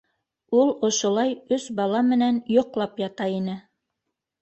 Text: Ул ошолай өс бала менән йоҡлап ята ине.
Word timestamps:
Ул 0.61 0.71
ошолай 0.89 1.35
өс 1.59 1.69
бала 1.81 2.03
менән 2.09 2.43
йоҡлап 2.57 3.01
ята 3.07 3.33
ине. 3.39 3.63